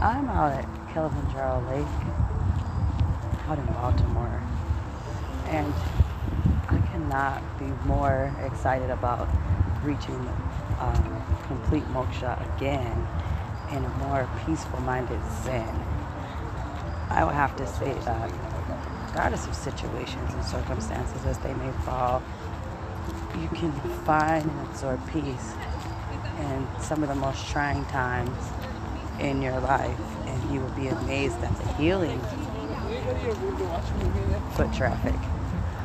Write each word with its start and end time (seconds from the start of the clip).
I'm 0.00 0.28
out 0.28 0.52
at 0.52 0.94
Kilimanjaro 0.94 1.58
Lake, 1.70 1.86
out 3.48 3.58
in 3.58 3.66
Baltimore, 3.66 4.40
and 5.46 5.74
I 6.68 6.78
cannot 6.92 7.42
be 7.58 7.64
more 7.84 8.32
excited 8.44 8.90
about 8.90 9.28
reaching 9.82 10.14
um, 10.78 11.42
complete 11.48 11.82
moksha 11.88 12.38
again 12.54 13.08
in 13.72 13.84
a 13.84 13.88
more 14.06 14.28
peaceful 14.46 14.80
minded 14.82 15.20
Zen. 15.42 15.84
I 17.10 17.24
would 17.24 17.34
have 17.34 17.56
to 17.56 17.66
say 17.66 17.92
that, 18.04 18.30
regardless 19.08 19.48
of 19.48 19.54
situations 19.56 20.32
and 20.32 20.44
circumstances 20.44 21.26
as 21.26 21.38
they 21.38 21.54
may 21.54 21.72
fall, 21.84 22.22
you 23.36 23.48
can 23.48 23.72
find 24.04 24.48
and 24.48 24.60
absorb 24.68 25.04
peace 25.10 25.54
in 26.38 26.68
some 26.80 27.02
of 27.02 27.08
the 27.08 27.16
most 27.16 27.48
trying 27.48 27.84
times 27.86 28.57
in 29.20 29.42
your 29.42 29.60
life, 29.60 29.98
and 30.26 30.50
you 30.52 30.60
will 30.60 30.70
be 30.70 30.88
amazed 30.88 31.42
at 31.42 31.56
the 31.58 31.72
healing 31.74 32.20
foot 34.52 34.72
traffic 34.72 35.14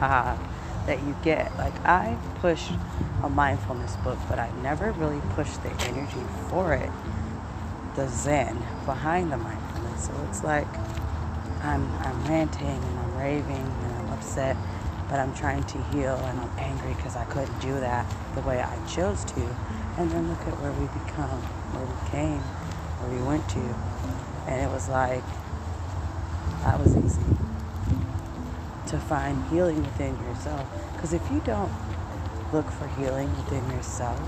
uh, 0.02 0.38
that 0.86 1.02
you 1.04 1.16
get. 1.24 1.56
Like, 1.58 1.74
I 1.86 2.18
push 2.42 2.72
a 3.24 3.30
mindfulness 3.30 3.96
book, 3.98 4.20
but 4.30 4.40
I 4.40 4.52
never 4.62 4.92
really 4.94 5.22
push 5.32 5.58
the 5.58 5.72
energy 5.84 6.24
for 6.50 6.74
it, 6.74 6.92
the 7.96 8.08
Zen 8.08 8.66
behind 8.86 9.32
the 9.32 9.38
mindfulness. 9.38 10.08
So 10.08 10.14
it's 10.30 10.44
like 10.44 10.68
I'm, 11.64 11.92
I'm 12.02 12.26
ranting 12.26 12.68
and 12.68 13.00
I'm 13.00 13.16
raving 13.18 13.56
and 13.84 13.94
I'm 13.94 14.10
upset, 14.12 14.58
but 15.10 15.20
I'm 15.20 15.34
trying 15.34 15.64
to 15.64 15.82
heal 15.84 16.16
and 16.16 16.40
I'm 16.40 16.52
angry 16.60 16.94
because 16.96 17.16
I 17.16 17.26
couldn't 17.26 17.60
do 17.62 17.80
that 17.80 18.06
the 18.36 18.42
way 18.42 18.62
I 18.62 18.78
chose 18.88 19.24
to. 19.26 19.42
And 19.98 20.12
then 20.12 20.28
look 20.30 20.42
at 20.48 20.60
where 20.60 20.72
we 20.74 20.88
become, 20.88 21.42
where 21.72 21.86
we 21.86 22.10
came, 22.10 22.44
we 23.12 23.22
went 23.24 23.48
to. 23.50 23.60
And 24.48 24.62
it 24.62 24.70
was 24.72 24.90
like, 24.90 25.24
that 26.64 26.80
was 26.80 26.96
easy 26.96 27.22
to 28.88 29.00
find 29.00 29.44
healing 29.50 29.82
within 29.82 30.18
yourself. 30.26 30.68
Because 30.94 31.14
if 31.14 31.22
you 31.32 31.42
don't 31.46 31.72
look 32.52 32.70
for 32.70 32.88
healing 33.00 33.30
within 33.38 33.68
yourself, 33.72 34.20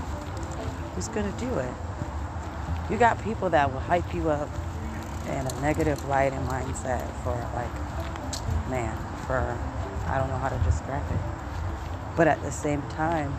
who's 0.94 1.08
going 1.08 1.30
to 1.30 1.38
do 1.38 1.58
it? 1.58 1.74
You 2.90 2.96
got 2.96 3.22
people 3.22 3.50
that 3.50 3.72
will 3.72 3.80
hype 3.80 4.14
you 4.14 4.30
up 4.30 4.48
in 5.26 5.46
a 5.46 5.60
negative 5.60 6.06
light 6.08 6.32
and 6.32 6.48
mindset 6.48 7.04
for 7.22 7.34
like, 7.54 8.70
man, 8.70 8.96
for, 9.26 9.56
I 10.06 10.18
don't 10.18 10.28
know 10.28 10.38
how 10.38 10.48
to 10.48 10.58
describe 10.64 11.04
it. 11.10 11.20
But 12.16 12.28
at 12.28 12.40
the 12.42 12.52
same 12.52 12.82
time, 12.90 13.32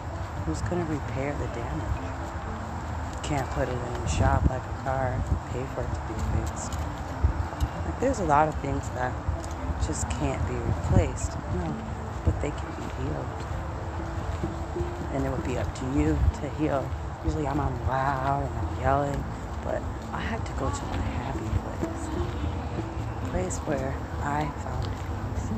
who's 0.46 0.62
going 0.64 0.86
to 0.86 0.92
repair 0.92 1.34
the 1.34 1.48
damage? 1.48 2.07
Can't 3.28 3.50
put 3.52 3.68
it 3.68 3.74
in 3.74 3.78
a 3.78 4.08
shop 4.08 4.50
like 4.50 4.64
a 4.64 4.84
car, 4.84 5.12
and 5.12 5.24
pay 5.52 5.66
for 5.76 5.82
it 5.82 5.92
to 5.94 6.02
be 6.08 6.16
fixed. 6.40 6.72
Like 7.84 8.00
there's 8.00 8.20
a 8.20 8.24
lot 8.24 8.48
of 8.48 8.56
things 8.62 8.88
that 8.92 9.14
just 9.86 10.10
can't 10.12 10.42
be 10.48 10.56
replaced. 10.56 11.34
No, 11.56 11.76
but 12.24 12.42
they 12.42 12.52
can 12.52 12.72
be 12.80 12.88
healed. 13.04 13.28
And 15.12 15.26
it 15.26 15.30
would 15.30 15.44
be 15.44 15.58
up 15.58 15.74
to 15.76 15.86
you 16.00 16.18
to 16.40 16.50
heal. 16.52 16.90
Usually 17.26 17.46
I'm 17.46 17.60
on 17.60 17.74
loud 17.88 18.50
and 18.50 18.60
I'm 18.60 18.80
yelling, 18.80 19.24
but 19.62 19.82
I 20.14 20.20
had 20.20 20.46
to 20.46 20.52
go 20.54 20.70
to 20.70 20.86
my 20.86 20.96
happy 20.96 21.50
place. 21.68 22.08
A 23.24 23.30
place 23.30 23.58
where 23.68 23.94
I 24.22 24.50
found 24.64 24.86
peace. 24.86 25.50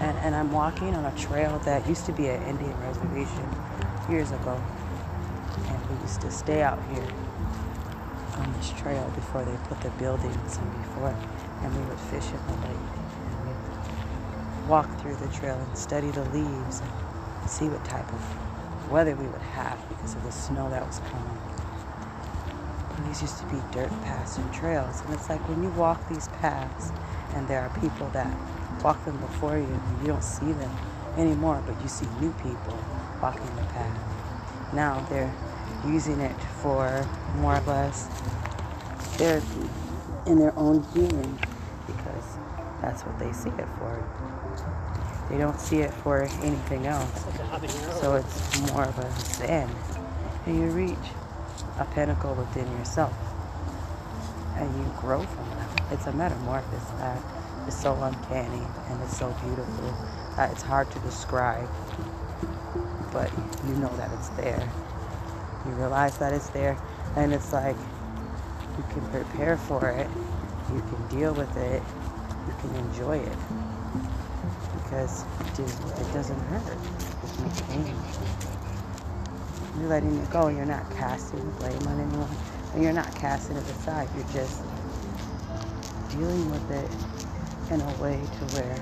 And, 0.00 0.18
and 0.18 0.34
I'm 0.34 0.52
walking 0.52 0.94
on 0.94 1.06
a 1.06 1.16
trail 1.16 1.58
that 1.60 1.88
used 1.88 2.04
to 2.06 2.12
be 2.12 2.28
an 2.28 2.42
Indian 2.42 2.78
reservation 2.80 3.48
years 4.10 4.32
ago. 4.32 4.60
Used 6.04 6.20
to 6.20 6.30
stay 6.30 6.60
out 6.60 6.78
here 6.92 7.08
on 8.36 8.52
this 8.58 8.68
trail 8.72 9.10
before 9.14 9.42
they 9.42 9.56
put 9.68 9.80
the 9.80 9.88
buildings 9.96 10.58
and 10.58 10.82
before, 10.82 11.16
and 11.62 11.74
we 11.74 11.82
would 11.88 11.98
fish 11.98 12.28
in 12.28 12.46
the 12.46 12.68
lake. 12.68 12.92
And 13.30 13.48
we'd 13.48 14.68
walk 14.68 15.00
through 15.00 15.16
the 15.16 15.28
trail 15.28 15.56
and 15.56 15.78
study 15.78 16.10
the 16.10 16.24
leaves 16.24 16.82
and 17.40 17.48
see 17.48 17.70
what 17.70 17.82
type 17.86 18.06
of 18.12 18.90
weather 18.90 19.16
we 19.16 19.24
would 19.24 19.40
have 19.56 19.80
because 19.88 20.14
of 20.14 20.22
the 20.24 20.30
snow 20.30 20.68
that 20.68 20.86
was 20.86 20.98
coming. 21.08 21.38
And 22.98 23.06
these 23.08 23.22
used 23.22 23.38
to 23.38 23.46
be 23.46 23.62
dirt 23.72 23.88
paths 24.02 24.36
and 24.36 24.52
trails. 24.52 25.00
And 25.06 25.14
it's 25.14 25.30
like 25.30 25.40
when 25.48 25.62
you 25.62 25.70
walk 25.70 26.06
these 26.10 26.28
paths 26.28 26.92
and 27.34 27.48
there 27.48 27.62
are 27.62 27.70
people 27.80 28.10
that 28.10 28.30
walk 28.82 29.02
them 29.06 29.16
before 29.16 29.56
you 29.56 29.64
and 29.64 30.02
you 30.02 30.08
don't 30.08 30.22
see 30.22 30.52
them 30.52 30.76
anymore, 31.16 31.62
but 31.64 31.80
you 31.80 31.88
see 31.88 32.06
new 32.20 32.32
people 32.42 32.78
walking 33.22 33.56
the 33.56 33.62
path. 33.72 33.98
Now 34.74 35.00
they're 35.08 35.32
using 35.86 36.20
it 36.20 36.36
for 36.62 37.06
more 37.36 37.56
or 37.56 37.60
less 37.62 38.08
therapy 39.18 39.68
in 40.26 40.38
their 40.38 40.56
own 40.58 40.82
healing 40.94 41.38
because 41.86 42.38
that's 42.80 43.02
what 43.02 43.18
they 43.18 43.32
see 43.32 43.50
it 43.50 43.68
for. 43.78 44.02
They 45.30 45.38
don't 45.38 45.58
see 45.60 45.78
it 45.78 45.92
for 45.92 46.22
anything 46.42 46.86
else. 46.86 47.24
So 48.00 48.14
it's 48.14 48.60
more 48.72 48.84
of 48.84 48.98
a 48.98 49.10
zen. 49.20 49.70
And 50.46 50.56
you 50.58 50.66
reach 50.70 50.98
a 51.78 51.84
pinnacle 51.86 52.34
within 52.34 52.70
yourself. 52.78 53.14
And 54.56 54.74
you 54.76 54.92
grow 55.00 55.22
from 55.22 55.50
that. 55.50 55.92
It's 55.92 56.06
a 56.06 56.12
metamorphosis 56.12 56.88
that 56.98 57.18
is 57.66 57.74
so 57.76 57.94
uncanny 58.02 58.62
and 58.88 59.02
it's 59.02 59.16
so 59.18 59.30
beautiful 59.44 59.94
that 60.36 60.52
it's 60.52 60.62
hard 60.62 60.90
to 60.92 60.98
describe. 61.00 61.68
But 63.12 63.32
you 63.66 63.74
know 63.76 63.94
that 63.96 64.12
it's 64.12 64.28
there. 64.30 64.68
You 65.66 65.72
realize 65.72 66.18
that 66.18 66.32
it's 66.32 66.48
there. 66.48 66.76
And 67.16 67.32
it's 67.32 67.52
like 67.52 67.76
you 68.76 68.84
can 68.90 69.06
prepare 69.08 69.56
for 69.56 69.88
it. 69.88 70.08
You 70.72 70.80
can 70.80 71.08
deal 71.08 71.32
with 71.34 71.56
it. 71.56 71.82
You 72.46 72.54
can 72.60 72.74
enjoy 72.76 73.18
it 73.18 73.38
because 74.84 75.24
it, 75.58 76.12
doesn't 76.12 76.38
hurt. 76.40 76.64
There's 76.66 77.38
no 77.40 77.48
pain. 77.68 77.94
You're 79.78 79.88
letting 79.88 80.16
it 80.16 80.30
go. 80.30 80.48
You're 80.48 80.66
not 80.66 80.88
casting 80.92 81.48
blame 81.58 81.82
on 81.88 82.00
anyone. 82.00 82.30
And 82.74 82.82
you're 82.82 82.92
not 82.92 83.14
casting 83.14 83.56
it 83.56 83.64
aside. 83.64 84.08
You're 84.16 84.28
just 84.32 84.62
dealing 86.10 86.50
with 86.50 86.70
it 86.70 86.90
in 87.72 87.80
a 87.80 88.02
way 88.02 88.20
to 88.20 88.56
where 88.56 88.76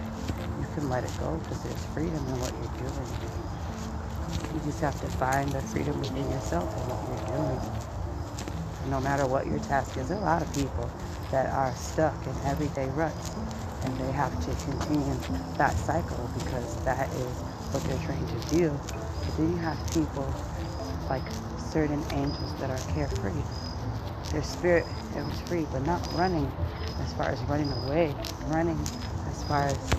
you 0.61 0.67
can 0.75 0.89
let 0.91 1.05
it 1.05 1.11
go 1.21 1.39
because 1.45 1.63
there's 1.63 1.85
freedom 1.87 2.17
in 2.17 2.41
what 2.41 2.53
you're 2.53 2.91
doing. 2.91 3.42
You 4.55 4.61
just 4.61 4.81
have 4.81 5.01
to 5.01 5.09
find 5.09 5.53
the 5.53 5.63
freedom 5.63 6.01
within 6.01 6.31
yourself 6.31 6.75
and 6.77 6.87
what 6.89 7.01
you're 7.09 7.39
doing. 7.39 7.61
No 8.87 9.01
matter 9.01 9.27
what 9.27 9.47
your 9.47 9.61
task 9.61 9.97
is, 9.97 10.09
there 10.09 10.19
are 10.19 10.23
a 10.23 10.25
lot 10.25 10.43
of 10.43 10.53
people 10.55 10.91
that 11.31 11.49
are 11.51 11.75
stuck 11.77 12.27
in 12.27 12.39
everyday 12.45 12.89
ruts 12.91 13.37
and 13.85 13.99
they 13.99 14.13
have 14.13 14.39
to 14.41 14.55
continue 14.65 15.19
that 15.57 15.77
cycle 15.79 16.31
because 16.35 16.77
that 16.85 17.11
is 17.13 17.43
what 17.73 17.85
they're 17.85 17.99
trained 17.99 18.29
to 18.31 18.41
do. 18.51 18.81
But 19.27 19.37
then 19.37 19.53
you 19.53 19.59
have 19.59 19.79
people 19.95 20.35
like 21.09 21.31
certain 21.59 22.05
angels 22.13 22.55
that 22.59 22.71
are 22.71 22.81
carefree. 22.89 23.45
Their 24.33 24.43
spirit 24.43 24.87
is 25.15 25.41
free, 25.41 25.67
but 25.71 25.83
not 25.83 26.03
running 26.15 26.53
as 27.01 27.15
far 27.15 27.31
as 27.31 27.43
running 27.45 27.73
away, 27.73 28.17
running 28.47 28.81
as 29.27 29.43
far 29.45 29.67
as 29.67 29.91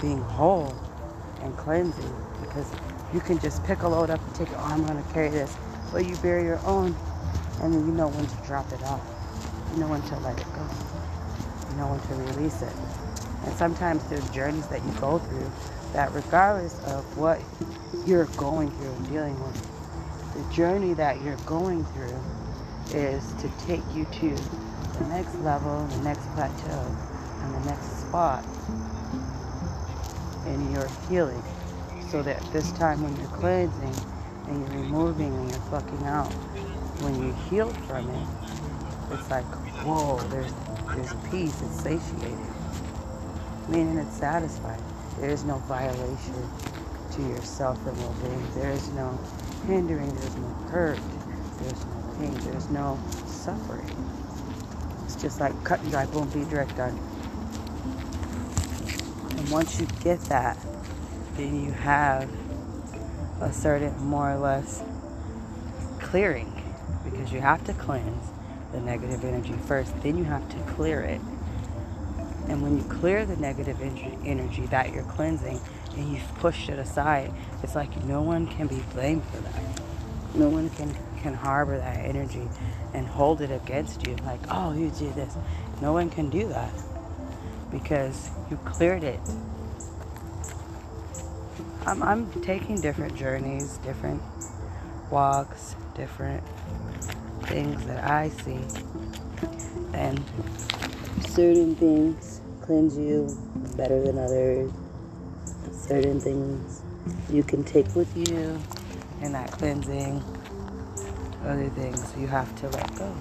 being 0.00 0.18
whole 0.22 0.76
and 1.42 1.56
cleansing 1.56 2.14
because 2.40 2.72
you 3.12 3.20
can 3.20 3.38
just 3.38 3.64
pick 3.64 3.82
a 3.82 3.88
load 3.88 4.10
up 4.10 4.20
and 4.24 4.34
take 4.34 4.48
it, 4.50 4.56
oh, 4.58 4.64
I'm 4.64 4.84
going 4.84 5.02
to 5.02 5.12
carry 5.12 5.30
this. 5.30 5.56
But 5.92 6.06
you 6.06 6.16
bear 6.16 6.42
your 6.42 6.60
own 6.64 6.96
and 7.60 7.74
then 7.74 7.86
you 7.86 7.92
know 7.92 8.08
when 8.08 8.26
to 8.26 8.36
drop 8.46 8.70
it 8.72 8.82
off. 8.84 9.02
You 9.72 9.80
know 9.80 9.88
when 9.88 10.02
to 10.02 10.16
let 10.20 10.38
it 10.40 10.46
go. 10.54 10.66
You 11.70 11.76
know 11.76 11.88
when 11.88 12.00
to 12.00 12.14
release 12.32 12.62
it. 12.62 12.72
And 13.44 13.54
sometimes 13.54 14.04
there's 14.08 14.28
journeys 14.30 14.66
that 14.68 14.84
you 14.84 14.92
go 15.00 15.18
through 15.18 15.50
that 15.92 16.12
regardless 16.12 16.78
of 16.84 17.16
what 17.16 17.40
you're 18.06 18.26
going 18.36 18.70
through 18.70 18.92
and 18.92 19.08
dealing 19.08 19.40
with, 19.42 19.70
the 20.34 20.54
journey 20.54 20.94
that 20.94 21.20
you're 21.22 21.36
going 21.38 21.84
through 21.86 22.16
is 22.92 23.32
to 23.34 23.48
take 23.66 23.82
you 23.94 24.06
to 24.06 24.30
the 24.98 25.06
next 25.08 25.34
level, 25.36 25.86
the 25.86 26.02
next 26.02 26.26
plateau, 26.34 26.96
and 27.42 27.54
the 27.54 27.70
next 27.70 28.00
spot 28.00 28.44
in 30.46 30.72
your 30.72 30.88
healing. 31.08 31.42
So 32.10 32.22
that 32.24 32.42
this 32.52 32.72
time 32.72 33.02
when 33.04 33.14
you're 33.16 33.30
cleansing 33.38 33.94
and 34.48 34.60
you're 34.60 34.82
removing 34.82 35.32
and 35.32 35.48
you're 35.48 35.60
fucking 35.70 36.04
out, 36.06 36.32
when 37.02 37.14
you 37.22 37.32
heal 37.48 37.68
from 37.86 38.10
it, 38.10 38.28
it's 39.12 39.30
like, 39.30 39.44
whoa, 39.86 40.18
there's 40.28 40.52
there's 40.96 41.14
peace, 41.30 41.62
it's 41.62 41.82
satiated. 41.82 42.36
Meaning 43.68 43.98
it's 43.98 44.16
satisfied. 44.16 44.80
There 45.20 45.30
is 45.30 45.44
no 45.44 45.58
violation 45.70 46.50
to 47.12 47.22
yourself 47.22 47.78
and 47.86 47.96
well-being. 47.98 48.54
There 48.56 48.72
is 48.72 48.88
no 48.90 49.16
hindering, 49.68 50.12
there's 50.12 50.36
no 50.36 50.48
hurt, 50.68 50.98
there's 51.60 51.84
no 51.84 52.14
pain, 52.18 52.34
there's 52.50 52.68
no 52.70 52.98
suffering. 53.26 53.86
It's 55.04 55.14
just 55.14 55.38
like 55.38 55.52
cut 55.62 55.78
and 55.80 55.90
dry, 55.92 56.06
boom, 56.06 56.28
be 56.30 56.44
direct 56.50 56.76
done. 56.76 56.98
And 59.30 59.48
once 59.48 59.78
you 59.78 59.86
get 60.02 60.18
that, 60.22 60.58
then 61.40 61.64
you 61.64 61.72
have 61.72 62.28
a 63.40 63.50
certain 63.52 63.96
more 64.04 64.32
or 64.32 64.38
less 64.38 64.82
clearing 65.98 66.52
because 67.02 67.32
you 67.32 67.40
have 67.40 67.64
to 67.64 67.72
cleanse 67.72 68.30
the 68.72 68.80
negative 68.80 69.24
energy 69.24 69.54
first. 69.66 69.98
Then 70.02 70.18
you 70.18 70.24
have 70.24 70.46
to 70.50 70.72
clear 70.74 71.00
it. 71.00 71.20
And 72.48 72.62
when 72.62 72.76
you 72.76 72.84
clear 72.84 73.24
the 73.24 73.36
negative 73.36 73.80
energy 73.80 74.66
that 74.66 74.92
you're 74.92 75.04
cleansing 75.04 75.60
and 75.96 76.12
you've 76.12 76.34
pushed 76.36 76.68
it 76.68 76.78
aside, 76.78 77.32
it's 77.62 77.74
like 77.74 78.04
no 78.04 78.20
one 78.20 78.46
can 78.46 78.66
be 78.66 78.82
blamed 78.92 79.24
for 79.24 79.38
that. 79.38 79.62
No 80.34 80.48
one 80.48 80.68
can, 80.70 80.94
can 81.22 81.34
harbor 81.34 81.78
that 81.78 82.04
energy 82.04 82.48
and 82.92 83.06
hold 83.06 83.40
it 83.40 83.50
against 83.50 84.06
you 84.06 84.16
like, 84.26 84.40
oh, 84.50 84.72
you 84.72 84.90
did 84.90 85.14
this. 85.14 85.34
No 85.80 85.92
one 85.92 86.10
can 86.10 86.28
do 86.28 86.48
that 86.48 86.72
because 87.70 88.30
you 88.50 88.58
cleared 88.58 89.04
it. 89.04 89.20
I'm, 91.86 92.02
I'm 92.02 92.30
taking 92.42 92.80
different 92.80 93.16
journeys, 93.16 93.78
different 93.78 94.22
walks, 95.10 95.74
different 95.94 96.42
things 97.44 97.84
that 97.86 98.04
I 98.04 98.28
see. 98.28 98.60
And 99.92 100.22
certain 101.28 101.74
things 101.76 102.40
cleanse 102.62 102.96
you 102.96 103.36
better 103.76 104.02
than 104.02 104.18
others. 104.18 104.70
Certain 105.72 106.20
things 106.20 106.82
you 107.30 107.42
can 107.42 107.64
take 107.64 107.94
with 107.94 108.16
you 108.16 108.60
in 109.22 109.32
that 109.32 109.50
cleansing. 109.52 110.22
Other 111.44 111.68
things 111.70 112.12
you 112.18 112.26
have 112.26 112.54
to 112.60 112.68
let 112.68 112.94
go. 112.96 113.14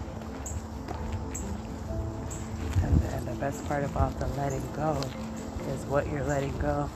And, 2.84 3.02
and 3.14 3.28
the 3.28 3.36
best 3.40 3.66
part 3.68 3.84
about 3.84 4.20
the 4.20 4.28
letting 4.28 4.68
go 4.74 5.02
is 5.70 5.86
what 5.86 6.08
you're 6.08 6.24
letting 6.24 6.58
go 6.60 6.90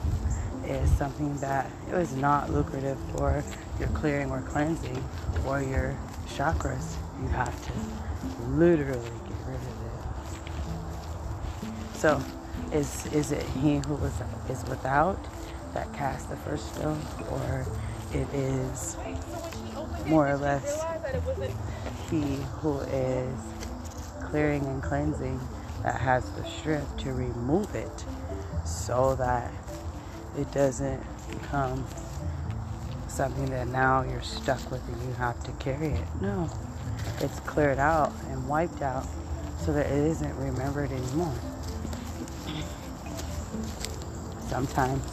is 0.65 0.89
something 0.97 1.35
that 1.37 1.69
it 1.89 1.95
was 1.95 2.13
not 2.15 2.49
lucrative 2.51 2.97
for 3.15 3.43
your 3.79 3.89
clearing 3.89 4.31
or 4.31 4.41
cleansing 4.41 5.03
or 5.45 5.61
your 5.61 5.97
chakras. 6.27 6.95
You 7.21 7.27
have 7.29 7.55
to 7.65 7.71
literally 8.49 9.01
get 9.27 9.37
rid 9.45 9.55
of 9.55 9.61
it. 11.91 11.97
So, 11.97 12.21
is 12.71 13.05
is 13.07 13.31
it 13.31 13.43
he 13.61 13.77
who 13.77 13.95
was 13.95 14.13
is 14.49 14.63
without 14.69 15.19
that 15.73 15.91
cast 15.93 16.29
the 16.29 16.35
first 16.37 16.75
stone, 16.75 17.01
or 17.31 17.65
it 18.13 18.27
is 18.33 18.97
more 20.05 20.27
or 20.27 20.37
less 20.37 20.83
he 22.09 22.37
who 22.61 22.79
is 22.81 23.39
clearing 24.21 24.65
and 24.65 24.81
cleansing 24.83 25.39
that 25.83 25.99
has 25.99 26.29
the 26.31 26.45
strength 26.45 26.97
to 26.97 27.13
remove 27.13 27.73
it 27.75 28.05
so 28.65 29.15
that 29.15 29.51
it 30.37 30.51
doesn't 30.51 31.01
become 31.29 31.85
something 33.07 33.45
that 33.51 33.67
now 33.67 34.01
you're 34.03 34.21
stuck 34.21 34.71
with 34.71 34.85
and 34.87 35.01
you 35.07 35.13
have 35.13 35.41
to 35.43 35.51
carry 35.53 35.89
it. 35.89 36.07
No, 36.21 36.49
it's 37.19 37.39
cleared 37.41 37.79
out 37.79 38.11
and 38.29 38.47
wiped 38.47 38.81
out 38.81 39.05
so 39.59 39.71
that 39.73 39.85
it 39.85 40.07
isn't 40.07 40.35
remembered 40.37 40.91
anymore. 40.91 41.33
Sometimes 44.47 45.03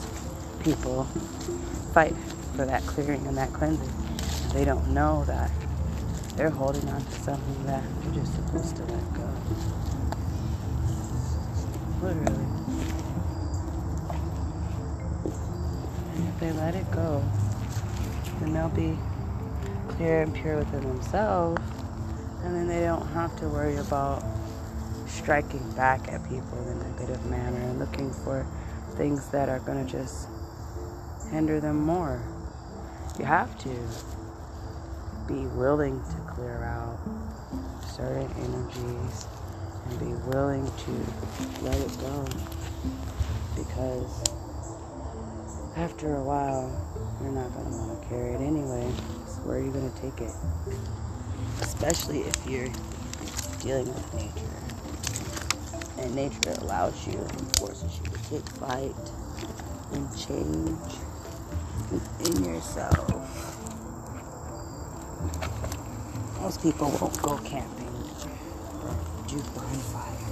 people 0.61 1.05
fight 1.93 2.15
for 2.57 2.65
that 2.65 2.83
clearing 2.83 3.27
and 3.27 3.37
that 3.37 3.53
cleansing. 3.53 3.89
They 4.53 4.65
don't 4.65 4.89
know 4.93 5.25
that 5.27 5.51
they're 6.37 6.51
holding 6.51 6.89
on 6.89 7.05
to 7.05 7.13
something 7.13 7.67
that 7.67 7.83
they're 8.03 8.15
just 8.15 8.35
supposed 8.35 8.77
to 8.77 8.85
let 8.85 9.15
go. 9.15 9.31
Literally. 12.03 12.60
They 16.41 16.53
let 16.53 16.75
it 16.75 16.91
go, 16.91 17.23
then 18.41 18.55
they'll 18.55 18.69
be 18.71 18.99
clear 19.89 20.23
and 20.23 20.35
pure 20.35 20.57
within 20.57 20.81
themselves. 20.81 21.61
And 22.43 22.57
then 22.57 22.67
they 22.67 22.81
don't 22.81 23.07
have 23.09 23.37
to 23.41 23.49
worry 23.49 23.77
about 23.77 24.25
striking 25.07 25.71
back 25.73 26.09
at 26.09 26.23
people 26.29 26.59
in 26.63 26.79
a 26.79 26.89
negative 26.89 27.25
manner 27.27 27.61
and 27.61 27.79
looking 27.79 28.11
for 28.11 28.47
things 28.97 29.29
that 29.29 29.51
are 29.51 29.59
going 29.61 29.85
to 29.85 29.93
just 29.93 30.29
hinder 31.31 31.61
them 31.61 31.77
more. 31.77 32.23
You 33.19 33.27
have 33.27 33.59
to 33.59 33.69
be 35.29 35.47
willing 35.49 36.01
to 36.01 36.17
clear 36.33 36.65
out 36.65 36.99
certain 37.87 38.31
energies 38.39 39.27
and 39.85 39.99
be 40.01 40.13
willing 40.31 40.65
to 40.65 41.63
let 41.63 41.77
it 41.77 41.99
go 42.01 42.25
because 43.55 44.40
after 45.81 46.17
a 46.17 46.23
while 46.23 46.69
you're 47.23 47.33
not 47.33 47.51
going 47.55 47.65
to 47.65 47.73
want 47.73 48.03
to 48.03 48.09
carry 48.09 48.35
it 48.35 48.41
anyway. 48.43 48.85
So 49.25 49.41
where 49.49 49.57
are 49.57 49.63
you 49.65 49.73
going 49.73 49.91
to 49.91 50.01
take 50.03 50.21
it? 50.21 50.31
Especially 51.63 52.21
if 52.21 52.37
you're 52.45 52.69
dealing 53.65 53.89
with 53.89 54.13
nature. 54.13 54.61
And 56.05 56.15
nature 56.15 56.55
allows 56.61 57.07
you 57.07 57.17
and 57.17 57.57
forces 57.57 57.97
you 57.97 58.13
to 58.13 58.19
take 58.29 58.47
flight 58.61 58.93
and 59.93 60.05
change 60.13 60.93
within 61.91 62.45
yourself. 62.45 63.09
Most 66.43 66.61
people 66.61 66.91
won't 67.01 67.23
go 67.23 67.39
camping 67.39 67.89
or 68.85 68.93
do 69.27 69.41
bonfires, 69.57 70.30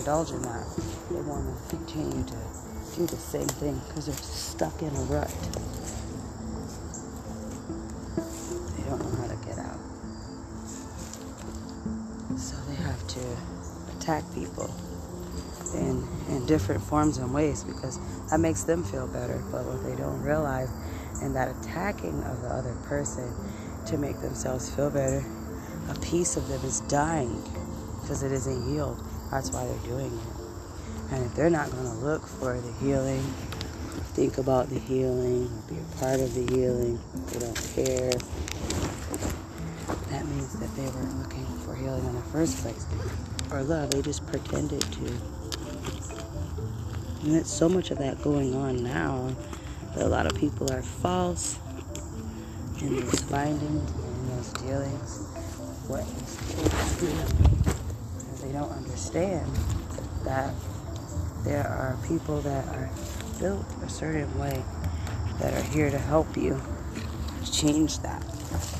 indulge 0.00 0.30
in 0.30 0.40
that. 0.42 0.66
They 1.10 1.20
want 1.20 1.44
to 1.46 1.76
continue 1.76 2.24
to 2.24 2.36
do 2.96 3.06
the 3.06 3.16
same 3.16 3.46
thing 3.46 3.78
because 3.86 4.06
they're 4.06 4.16
stuck 4.16 4.80
in 4.80 4.88
a 4.88 5.02
rut. 5.02 5.28
They 8.76 8.82
don't 8.88 8.98
know 8.98 9.20
how 9.20 9.28
to 9.28 9.36
get 9.46 9.58
out. 9.58 9.78
So 12.38 12.56
they 12.66 12.76
have 12.76 13.06
to 13.08 13.20
attack 13.96 14.24
people 14.34 14.74
in, 15.74 16.08
in 16.30 16.46
different 16.46 16.82
forms 16.82 17.18
and 17.18 17.34
ways 17.34 17.62
because 17.62 17.98
that 18.30 18.40
makes 18.40 18.62
them 18.64 18.82
feel 18.82 19.06
better. 19.06 19.42
But 19.52 19.66
what 19.66 19.84
they 19.84 19.96
don't 19.96 20.22
realize 20.22 20.70
in 21.20 21.34
that 21.34 21.54
attacking 21.60 22.22
of 22.24 22.40
the 22.40 22.48
other 22.48 22.74
person 22.84 23.34
to 23.84 23.98
make 23.98 24.18
themselves 24.20 24.74
feel 24.74 24.88
better, 24.88 25.22
a 25.90 25.94
piece 26.00 26.38
of 26.38 26.48
them 26.48 26.64
is 26.64 26.80
dying 26.82 27.42
because 28.00 28.22
it 28.22 28.32
isn't 28.32 28.72
healed. 28.72 28.98
That's 29.30 29.50
why 29.50 29.64
they're 29.66 29.88
doing 29.88 30.06
it. 30.06 31.12
And 31.12 31.24
if 31.26 31.34
they're 31.34 31.50
not 31.50 31.70
going 31.70 31.84
to 31.84 31.94
look 31.94 32.26
for 32.26 32.60
the 32.60 32.72
healing, 32.84 33.22
think 34.14 34.38
about 34.38 34.68
the 34.70 34.78
healing, 34.78 35.50
be 35.68 35.76
a 35.76 35.98
part 35.98 36.20
of 36.20 36.34
the 36.34 36.46
healing, 36.54 37.00
they 37.26 37.38
don't 37.38 37.56
care, 37.74 38.12
that 40.10 40.26
means 40.26 40.58
that 40.58 40.74
they 40.76 40.82
weren't 40.82 41.18
looking 41.18 41.46
for 41.64 41.74
healing 41.74 42.04
in 42.04 42.14
the 42.14 42.22
first 42.22 42.58
place. 42.58 42.84
Or 43.50 43.62
love, 43.62 43.90
they 43.90 44.02
just 44.02 44.26
pretended 44.26 44.80
to. 44.80 45.06
And 47.22 47.34
there's 47.34 47.48
so 47.48 47.68
much 47.68 47.90
of 47.90 47.98
that 47.98 48.20
going 48.22 48.54
on 48.54 48.82
now 48.82 49.34
that 49.94 50.04
a 50.04 50.08
lot 50.08 50.26
of 50.26 50.34
people 50.36 50.72
are 50.72 50.82
false 50.82 51.58
in 52.80 52.96
those 53.00 53.20
findings 53.20 53.90
and 53.90 54.28
those 54.30 54.52
dealings. 54.54 55.26
What 55.86 56.00
is 56.00 57.59
they 58.40 58.52
don't 58.52 58.72
understand 58.72 59.46
that 60.24 60.54
there 61.44 61.66
are 61.66 61.96
people 62.06 62.40
that 62.40 62.66
are 62.68 62.90
built 63.38 63.64
a 63.82 63.88
certain 63.88 64.38
way 64.38 64.62
that 65.40 65.54
are 65.54 65.62
here 65.70 65.90
to 65.90 65.98
help 65.98 66.36
you 66.36 66.60
change 67.50 67.98
that 68.00 68.22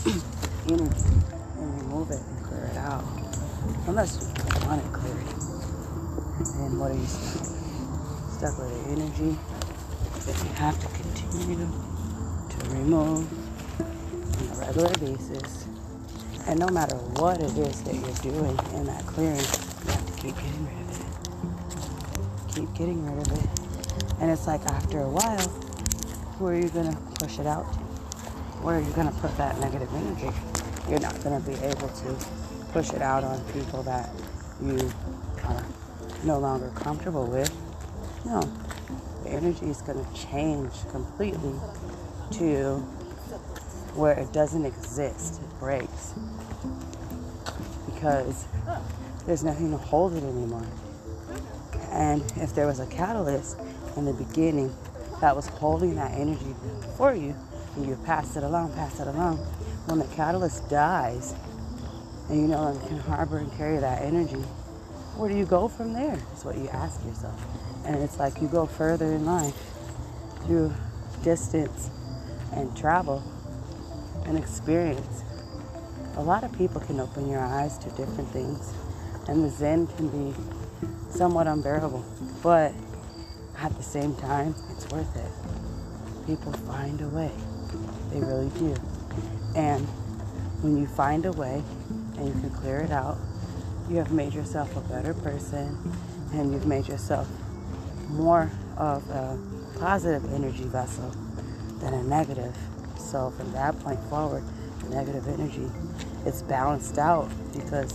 energy 0.68 1.10
and 1.58 1.82
remove 1.82 2.10
it 2.10 2.20
and 2.20 2.44
clear 2.44 2.64
it 2.64 2.76
out. 2.76 3.04
Unless 3.86 4.20
you 4.22 4.66
want 4.66 4.84
it 4.84 4.92
cleared. 4.92 5.18
And 6.56 6.78
what 6.78 6.90
are 6.90 6.94
you 6.94 7.06
stuck 7.06 7.38
with? 7.42 8.32
Stuck 8.32 8.58
with 8.58 8.84
the 8.84 8.90
energy 8.90 9.38
that 10.26 10.36
you 10.44 10.50
have 10.54 10.78
to 10.80 10.86
continue 11.02 11.68
to 12.48 12.70
remove 12.70 13.26
on 13.80 14.56
a 14.56 14.66
regular 14.66 14.92
basis. 14.94 15.66
And 16.50 16.58
no 16.58 16.66
matter 16.66 16.96
what 16.96 17.40
it 17.40 17.56
is 17.56 17.80
that 17.84 17.94
you're 17.94 18.32
doing 18.32 18.58
in 18.74 18.84
that 18.86 19.06
clearing, 19.06 19.38
you 19.38 19.92
have 19.92 20.04
to 20.04 20.12
keep 20.20 20.34
getting 20.34 20.66
rid 20.66 20.80
of 20.80 21.00
it. 21.00 22.54
Keep 22.56 22.74
getting 22.74 23.06
rid 23.06 23.24
of 23.24 23.32
it. 23.38 23.60
And 24.20 24.32
it's 24.32 24.48
like 24.48 24.66
after 24.66 24.98
a 24.98 25.08
while, 25.08 25.48
where 26.40 26.54
are 26.54 26.58
you 26.58 26.68
going 26.70 26.90
to 26.90 26.98
push 27.20 27.38
it 27.38 27.46
out? 27.46 27.66
Where 28.64 28.78
are 28.78 28.80
you 28.80 28.90
going 28.94 29.06
to 29.06 29.14
put 29.20 29.36
that 29.36 29.60
negative 29.60 29.94
energy? 29.94 30.36
You're 30.88 30.98
not 30.98 31.22
going 31.22 31.40
to 31.40 31.48
be 31.48 31.54
able 31.64 31.88
to 31.88 32.26
push 32.72 32.90
it 32.90 33.00
out 33.00 33.22
on 33.22 33.40
people 33.52 33.84
that 33.84 34.10
you 34.60 34.90
are 35.44 35.64
no 36.24 36.40
longer 36.40 36.70
comfortable 36.74 37.26
with. 37.26 37.54
No, 38.24 38.40
the 39.22 39.30
energy 39.30 39.66
is 39.66 39.82
going 39.82 40.04
to 40.04 40.14
change 40.14 40.72
completely 40.90 41.54
to 42.32 42.78
where 43.94 44.18
it 44.18 44.32
doesn't 44.32 44.64
exist. 44.64 45.40
It 45.40 45.60
breaks 45.60 45.89
because 48.00 48.46
there's 49.26 49.44
nothing 49.44 49.70
to 49.70 49.76
hold 49.76 50.14
it 50.14 50.22
anymore. 50.22 50.66
And 51.90 52.22
if 52.36 52.54
there 52.54 52.66
was 52.66 52.80
a 52.80 52.86
catalyst 52.86 53.58
in 53.96 54.06
the 54.06 54.14
beginning 54.14 54.74
that 55.20 55.36
was 55.36 55.46
holding 55.48 55.96
that 55.96 56.12
energy 56.12 56.54
for 56.96 57.14
you, 57.14 57.34
and 57.76 57.86
you 57.86 57.98
pass 58.06 58.36
it 58.36 58.42
along, 58.42 58.72
pass 58.72 59.00
it 59.00 59.06
along. 59.06 59.36
When 59.86 59.98
the 59.98 60.06
catalyst 60.16 60.68
dies, 60.70 61.34
and 62.30 62.40
you 62.40 62.48
no 62.48 62.62
longer 62.62 62.86
can 62.86 62.98
harbor 63.00 63.36
and 63.36 63.52
carry 63.52 63.78
that 63.78 64.00
energy, 64.02 64.40
where 65.16 65.28
do 65.28 65.36
you 65.36 65.44
go 65.44 65.68
from 65.68 65.92
there? 65.92 66.18
Is 66.34 66.44
what 66.44 66.56
you 66.56 66.68
ask 66.68 67.04
yourself. 67.04 67.38
And 67.84 67.96
it's 67.96 68.18
like 68.18 68.40
you 68.40 68.48
go 68.48 68.64
further 68.64 69.12
in 69.12 69.26
life 69.26 69.54
through 70.46 70.72
distance 71.22 71.90
and 72.52 72.74
travel 72.74 73.22
and 74.24 74.38
experience. 74.38 75.22
A 76.16 76.22
lot 76.22 76.44
of 76.44 76.52
people 76.56 76.80
can 76.80 77.00
open 77.00 77.28
your 77.28 77.40
eyes 77.40 77.78
to 77.78 77.90
different 77.90 78.28
things, 78.30 78.72
and 79.28 79.44
the 79.44 79.48
Zen 79.48 79.86
can 79.86 80.08
be 80.08 80.34
somewhat 81.10 81.46
unbearable, 81.46 82.04
but 82.42 82.72
at 83.58 83.76
the 83.76 83.82
same 83.82 84.14
time, 84.16 84.54
it's 84.70 84.88
worth 84.90 85.16
it. 85.16 86.26
People 86.26 86.52
find 86.52 87.00
a 87.00 87.08
way, 87.08 87.30
they 88.10 88.20
really 88.20 88.50
do. 88.58 88.74
And 89.54 89.86
when 90.62 90.76
you 90.76 90.86
find 90.86 91.26
a 91.26 91.32
way 91.32 91.62
and 92.16 92.26
you 92.26 92.32
can 92.40 92.50
clear 92.50 92.80
it 92.80 92.90
out, 92.90 93.18
you 93.88 93.96
have 93.96 94.12
made 94.12 94.32
yourself 94.32 94.76
a 94.76 94.80
better 94.80 95.14
person 95.14 95.76
and 96.32 96.52
you've 96.52 96.66
made 96.66 96.86
yourself 96.86 97.28
more 98.08 98.50
of 98.76 99.08
a 99.10 99.38
positive 99.78 100.32
energy 100.32 100.64
vessel 100.64 101.10
than 101.80 101.94
a 101.94 102.02
negative. 102.02 102.56
So 102.98 103.30
from 103.30 103.52
that 103.52 103.78
point 103.80 104.00
forward, 104.04 104.44
negative 104.88 105.28
energy, 105.28 105.70
it's 106.24 106.42
balanced 106.42 106.98
out 106.98 107.28
because 107.52 107.92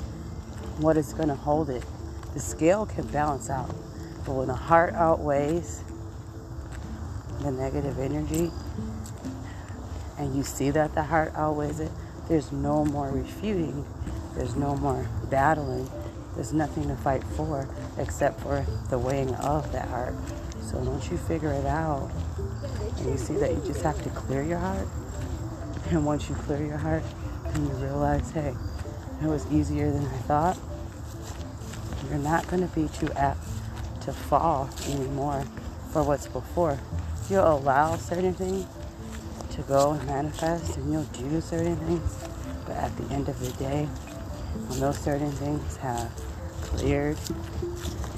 what 0.79 0.97
is 0.97 1.13
going 1.13 1.29
to 1.29 1.35
hold 1.35 1.69
it? 1.69 1.83
The 2.33 2.39
scale 2.39 2.85
can 2.85 3.07
balance 3.07 3.49
out, 3.49 3.69
but 4.25 4.33
when 4.33 4.47
the 4.47 4.53
heart 4.53 4.93
outweighs 4.93 5.83
the 7.41 7.51
negative 7.51 7.99
energy, 7.99 8.51
and 10.17 10.35
you 10.35 10.43
see 10.43 10.69
that 10.71 10.95
the 10.95 11.03
heart 11.03 11.33
outweighs 11.35 11.79
it, 11.79 11.91
there's 12.27 12.51
no 12.51 12.85
more 12.85 13.09
refuting, 13.09 13.85
there's 14.35 14.55
no 14.55 14.75
more 14.75 15.07
battling, 15.29 15.89
there's 16.35 16.53
nothing 16.53 16.87
to 16.87 16.95
fight 16.95 17.23
for 17.23 17.67
except 17.97 18.41
for 18.41 18.65
the 18.89 18.97
weighing 18.97 19.33
of 19.35 19.71
that 19.71 19.87
heart. 19.89 20.15
So 20.61 20.77
once 20.79 21.09
you 21.09 21.17
figure 21.17 21.53
it 21.53 21.65
out 21.65 22.09
and 22.97 23.09
you 23.09 23.17
see 23.17 23.35
that 23.35 23.51
you 23.51 23.61
just 23.65 23.81
have 23.83 24.01
to 24.03 24.09
clear 24.09 24.43
your 24.43 24.57
heart, 24.57 24.87
and 25.91 26.05
once 26.05 26.29
you 26.29 26.35
clear 26.35 26.63
your 26.65 26.77
heart 26.77 27.03
and 27.45 27.67
you 27.67 27.73
realize, 27.75 28.31
hey, 28.31 28.53
it 29.21 29.27
was 29.27 29.45
easier 29.51 29.91
than 29.91 30.05
I 30.05 30.17
thought, 30.19 30.57
you're 32.09 32.19
not 32.19 32.47
going 32.47 32.67
to 32.67 32.75
be 32.75 32.87
too 32.89 33.11
apt 33.13 33.43
to 34.01 34.13
fall 34.13 34.69
anymore 34.89 35.43
for 35.91 36.03
what's 36.03 36.27
before. 36.27 36.79
You'll 37.29 37.47
allow 37.47 37.95
certain 37.97 38.33
things 38.33 38.65
to 39.51 39.61
go 39.63 39.91
and 39.91 40.05
manifest 40.05 40.77
and 40.77 40.91
you'll 40.91 41.03
do 41.03 41.41
certain 41.41 41.75
things, 41.77 42.27
but 42.65 42.75
at 42.75 42.95
the 42.97 43.13
end 43.13 43.29
of 43.29 43.39
the 43.39 43.51
day, 43.63 43.85
when 44.67 44.79
those 44.79 44.97
certain 44.97 45.31
things 45.31 45.77
have 45.77 46.11
cleared 46.61 47.17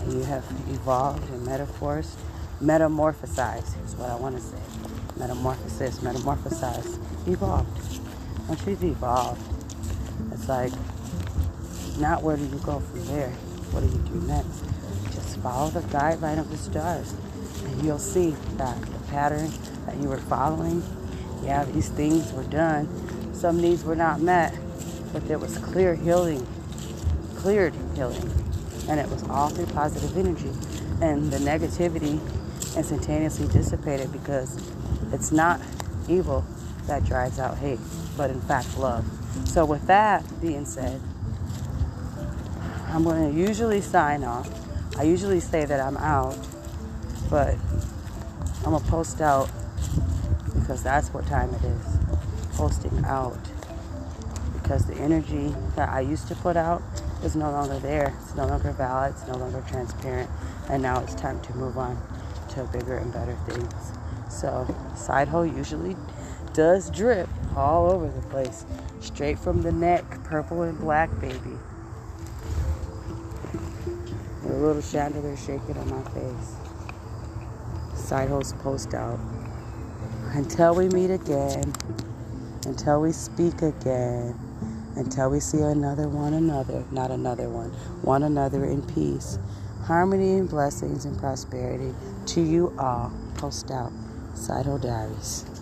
and 0.01 0.13
you 0.13 0.23
have 0.23 0.43
evolved 0.69 1.29
and 1.29 1.45
metaphors, 1.45 2.15
metamorphosized 2.61 3.85
is 3.85 3.95
what 3.95 4.09
I 4.09 4.15
want 4.15 4.35
to 4.35 4.41
say. 4.41 4.96
Metamorphosis, 5.17 5.99
metamorphosize, 5.99 6.99
evolved. 7.27 7.67
Once 8.47 8.65
you've 8.67 8.83
evolved, 8.83 9.41
it's 10.31 10.47
like, 10.47 10.71
not 11.99 12.21
where 12.21 12.37
do 12.37 12.43
you 12.43 12.59
go 12.59 12.79
from 12.79 13.05
there? 13.07 13.29
What 13.71 13.81
do 13.81 13.87
you 13.87 13.97
do 14.03 14.27
next? 14.27 14.63
Just 15.15 15.39
follow 15.39 15.69
the 15.69 15.81
guideline 15.81 16.39
of 16.39 16.49
the 16.49 16.57
stars, 16.57 17.13
and 17.65 17.83
you'll 17.83 17.97
see 17.97 18.35
that 18.57 18.79
the 18.79 18.99
pattern 19.09 19.51
that 19.85 19.97
you 19.97 20.07
were 20.07 20.17
following, 20.17 20.83
yeah, 21.43 21.65
these 21.65 21.89
things 21.89 22.31
were 22.33 22.43
done. 22.43 22.87
Some 23.33 23.59
needs 23.59 23.83
were 23.83 23.95
not 23.95 24.21
met, 24.21 24.57
but 25.13 25.27
there 25.27 25.39
was 25.39 25.57
clear 25.57 25.95
healing, 25.95 26.45
cleared 27.35 27.73
healing, 27.95 28.31
and 28.87 28.99
it 28.99 29.09
was 29.09 29.23
all 29.29 29.49
through 29.49 29.67
positive 29.67 30.15
energy. 30.17 30.51
And 31.01 31.31
the 31.31 31.37
negativity 31.37 32.19
instantaneously 32.75 33.47
dissipated 33.47 34.11
because 34.11 34.55
it's 35.11 35.31
not 35.31 35.61
evil 36.07 36.45
that 36.87 37.05
drives 37.05 37.39
out 37.39 37.57
hate, 37.57 37.79
but 38.15 38.29
in 38.29 38.41
fact 38.41 38.77
love. 38.77 39.05
So, 39.45 39.65
with 39.65 39.85
that 39.87 40.23
being 40.41 40.65
said, 40.65 41.01
I'm 42.87 43.03
going 43.03 43.31
to 43.31 43.39
usually 43.39 43.81
sign 43.81 44.23
off. 44.23 44.49
I 44.97 45.03
usually 45.03 45.39
say 45.39 45.65
that 45.65 45.79
I'm 45.79 45.97
out, 45.97 46.37
but 47.29 47.55
I'm 48.65 48.71
going 48.71 48.83
to 48.83 48.89
post 48.89 49.21
out 49.21 49.49
because 50.55 50.83
that's 50.83 51.09
what 51.13 51.27
time 51.27 51.53
it 51.53 51.63
is. 51.63 51.97
Posting 52.53 53.03
out. 53.05 53.37
Because 54.53 54.85
the 54.85 54.95
energy 54.95 55.53
that 55.75 55.89
I 55.89 56.01
used 56.01 56.27
to 56.29 56.35
put 56.35 56.57
out 56.57 56.81
is 57.23 57.35
no 57.35 57.51
longer 57.51 57.79
there. 57.79 58.13
It's 58.23 58.35
no 58.35 58.47
longer 58.47 58.71
valid. 58.71 59.13
It's 59.13 59.27
no 59.27 59.37
longer 59.37 59.63
transparent. 59.69 60.29
And 60.69 60.81
now 60.81 61.01
it's 61.01 61.13
time 61.13 61.39
to 61.41 61.55
move 61.55 61.77
on 61.77 62.01
to 62.49 62.63
bigger 62.65 62.97
and 62.97 63.13
better 63.13 63.37
things. 63.47 63.91
So, 64.37 64.67
side 64.95 65.29
hoe 65.29 65.41
usually 65.41 65.97
does 66.53 66.91
drip 66.91 67.27
all 67.55 67.91
over 67.91 68.07
the 68.07 68.21
place. 68.27 68.65
Straight 68.99 69.39
from 69.39 69.63
the 69.63 69.71
neck, 69.71 70.03
purple 70.25 70.61
and 70.61 70.77
black, 70.77 71.09
baby. 71.19 71.57
With 74.43 74.51
a 74.51 74.57
little 74.57 74.81
chandelier 74.83 75.35
shaking 75.35 75.75
on 75.75 75.89
my 75.89 76.03
face. 76.11 76.55
Side 77.95 78.29
hoes 78.29 78.53
post 78.59 78.93
out. 78.93 79.19
Until 80.33 80.75
we 80.75 80.87
meet 80.89 81.09
again, 81.09 81.73
until 82.65 83.01
we 83.01 83.13
speak 83.13 83.63
again, 83.63 84.37
until 84.97 85.31
we 85.31 85.39
see 85.39 85.61
another 85.61 86.07
one 86.07 86.33
another, 86.33 86.83
not 86.91 87.09
another 87.09 87.49
one, 87.49 87.71
one 88.03 88.21
another 88.21 88.65
in 88.65 88.83
peace, 88.93 89.39
harmony 89.85 90.35
and 90.35 90.47
blessings 90.47 91.05
and 91.05 91.17
prosperity 91.17 91.91
to 92.27 92.41
you 92.41 92.71
all. 92.77 93.11
Post 93.35 93.71
out. 93.71 93.91
Side 94.37 94.67
Diaries. 94.77 95.56